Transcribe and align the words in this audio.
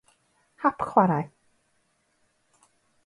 Hap-Chwarae. 0.61 1.25